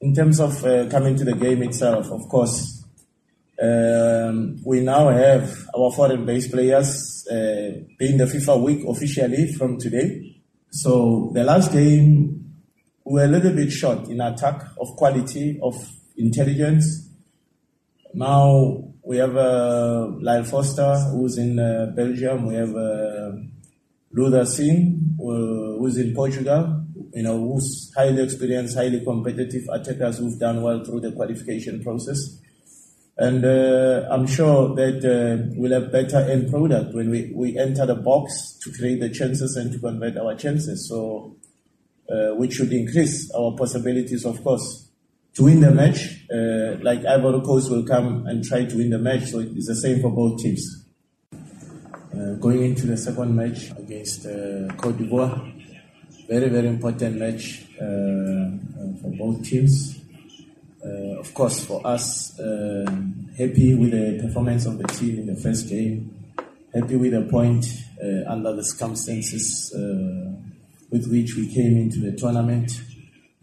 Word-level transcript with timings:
in 0.00 0.14
terms 0.14 0.40
of 0.40 0.64
uh, 0.64 0.88
coming 0.88 1.16
to 1.16 1.24
the 1.24 1.34
game 1.34 1.62
itself, 1.62 2.10
of 2.10 2.28
course, 2.28 2.84
um, 3.62 4.56
we 4.64 4.80
now 4.80 5.08
have 5.10 5.68
our 5.76 5.92
foreign-based 5.92 6.50
players 6.50 7.26
uh, 7.30 7.72
being 7.98 8.16
the 8.16 8.24
FIFA 8.24 8.62
week 8.62 8.86
officially 8.88 9.52
from 9.52 9.78
today. 9.78 10.36
So 10.70 11.30
the 11.34 11.44
last 11.44 11.72
game, 11.72 12.54
we 13.04 13.20
were 13.20 13.24
a 13.24 13.28
little 13.28 13.52
bit 13.52 13.70
short 13.70 14.08
in 14.08 14.20
attack 14.20 14.62
of 14.80 14.88
quality, 14.96 15.58
of 15.62 15.74
intelligence. 16.16 17.08
Now 18.14 18.84
we 19.02 19.18
have 19.18 19.36
uh, 19.36 20.06
Lyle 20.20 20.44
Foster, 20.44 20.94
who's 21.12 21.36
in 21.36 21.58
uh, 21.58 21.92
Belgium. 21.94 22.46
We 22.46 22.54
have 22.54 22.74
uh, 22.74 23.32
Luther 24.12 24.46
Singh, 24.46 25.16
uh, 25.18 25.78
who's 25.78 25.98
in 25.98 26.14
Portugal. 26.14 26.79
You 27.12 27.22
know, 27.24 27.38
who's 27.38 27.92
highly 27.96 28.22
experienced, 28.22 28.76
highly 28.76 29.04
competitive 29.04 29.64
attackers 29.72 30.18
who've 30.18 30.38
done 30.38 30.62
well 30.62 30.84
through 30.84 31.00
the 31.00 31.12
qualification 31.12 31.82
process. 31.82 32.38
And 33.16 33.44
uh, 33.44 34.08
I'm 34.10 34.26
sure 34.26 34.74
that 34.76 35.04
uh, 35.04 35.52
we'll 35.56 35.78
have 35.78 35.92
better 35.92 36.18
end 36.18 36.50
product 36.50 36.94
when 36.94 37.10
we, 37.10 37.30
we 37.34 37.58
enter 37.58 37.84
the 37.84 37.94
box 37.96 38.58
to 38.62 38.72
create 38.72 39.00
the 39.00 39.10
chances 39.10 39.56
and 39.56 39.70
to 39.72 39.78
convert 39.78 40.16
our 40.16 40.34
chances. 40.34 40.88
So, 40.88 41.36
uh, 42.10 42.34
which 42.36 42.54
should 42.54 42.72
increase 42.72 43.30
our 43.32 43.52
possibilities, 43.56 44.24
of 44.24 44.42
course, 44.42 44.88
to 45.34 45.44
win 45.44 45.60
the 45.60 45.70
match. 45.70 46.24
Uh, 46.32 46.82
like 46.82 47.04
Ivory 47.04 47.40
Coast 47.42 47.70
will 47.70 47.84
come 47.84 48.26
and 48.26 48.42
try 48.42 48.64
to 48.64 48.76
win 48.76 48.90
the 48.90 48.98
match, 48.98 49.26
so 49.26 49.40
it's 49.40 49.68
the 49.68 49.76
same 49.76 50.00
for 50.00 50.10
both 50.10 50.40
teams. 50.40 50.86
Uh, 51.32 52.34
going 52.40 52.64
into 52.64 52.86
the 52.86 52.96
second 52.96 53.36
match 53.36 53.70
against 53.78 54.26
uh, 54.26 54.66
Cote 54.76 54.98
d'Ivoire, 54.98 55.59
very, 56.30 56.48
very 56.48 56.68
important 56.68 57.18
match 57.18 57.64
for 57.76 59.10
both 59.18 59.44
teams. 59.44 60.00
Uh, 60.84 61.18
of 61.18 61.34
course, 61.34 61.64
for 61.66 61.84
us, 61.84 62.38
uh, 62.38 62.90
happy 63.36 63.74
with 63.74 63.90
the 63.90 64.22
performance 64.22 64.64
of 64.64 64.78
the 64.78 64.86
team 64.88 65.18
in 65.18 65.26
the 65.26 65.36
first 65.36 65.68
game, 65.68 66.14
happy 66.72 66.96
with 66.96 67.12
the 67.12 67.22
point 67.22 67.66
uh, 68.02 68.30
under 68.30 68.54
the 68.54 68.64
circumstances 68.64 69.72
with 70.90 71.10
which 71.10 71.34
we 71.36 71.52
came 71.52 71.76
into 71.76 72.00
the 72.00 72.16
tournament. 72.16 72.70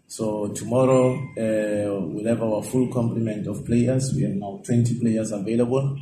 So 0.06 0.48
tomorrow 0.48 1.14
uh, 1.14 2.06
we'll 2.06 2.26
have 2.26 2.42
our 2.42 2.62
full 2.62 2.88
complement 2.88 3.46
of 3.46 3.64
players. 3.64 4.12
We 4.14 4.22
have 4.22 4.32
now 4.32 4.60
20 4.64 4.98
players 5.00 5.32
available. 5.32 5.98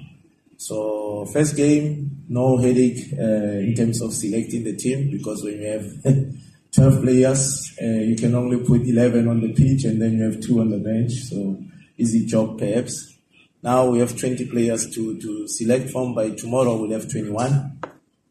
So 0.57 1.27
first 1.33 1.57
game, 1.57 2.25
no 2.29 2.57
headache 2.57 3.13
uh, 3.19 3.61
in 3.61 3.75
terms 3.75 4.01
of 4.01 4.13
selecting 4.15 4.65
the 4.65 4.77
team 4.77 5.11
because 5.11 5.45
when 5.45 5.61
you 5.61 5.67
have 5.67 5.87
12 6.77 7.03
players, 7.03 7.73
uh, 7.83 7.87
you 7.87 8.17
can 8.17 8.35
only 8.35 8.59
put 8.59 8.83
11 8.83 9.27
on 9.29 9.41
the 9.41 9.53
pitch 9.55 9.85
and 9.85 10.01
then 10.01 10.19
you 10.19 10.25
have 10.25 10.41
two 10.41 10.61
on 10.61 10.69
the 10.69 10.79
bench. 10.79 11.13
So 11.31 11.59
easy 11.97 12.27
job 12.27 12.59
perhaps. 12.59 13.17
Now 13.63 13.89
we 13.89 14.01
have 14.01 14.17
20 14.17 14.47
players 14.51 14.91
to, 14.91 15.19
to 15.19 15.49
select 15.49 15.89
from. 15.89 16.15
By 16.15 16.31
tomorrow 16.31 16.77
we'll 16.77 16.91
have 16.91 17.11
21. 17.11 17.81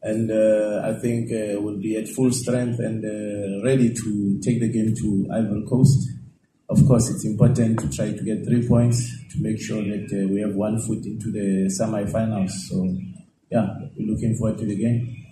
And 0.02 0.30
uh, 0.30 0.82
I 0.84 0.94
think 1.00 1.32
uh, 1.32 1.60
we'll 1.60 1.80
be 1.80 1.96
at 1.96 2.06
full 2.06 2.30
strength 2.30 2.78
and 2.78 3.04
uh, 3.04 3.64
ready 3.66 3.92
to 3.92 4.40
take 4.44 4.60
the 4.60 4.68
game 4.68 4.94
to 4.94 5.28
Ivory 5.34 5.66
Coast. 5.68 6.08
Of 6.68 6.86
course, 6.86 7.10
it's 7.10 7.24
important 7.24 7.80
to 7.80 7.88
try 7.90 8.12
to 8.12 8.22
get 8.22 8.46
three 8.46 8.66
points 8.66 9.10
to 9.32 9.42
make 9.42 9.60
sure 9.60 9.82
that 9.82 10.06
uh, 10.12 10.28
we 10.28 10.40
have 10.40 10.54
one 10.54 10.80
foot 10.86 11.04
into 11.04 11.32
the 11.32 11.68
semi-finals. 11.70 12.52
So, 12.68 12.96
yeah, 13.50 13.66
we're 13.96 14.12
looking 14.12 14.36
forward 14.36 14.58
to 14.58 14.66
the 14.66 14.76
game. 14.76 15.25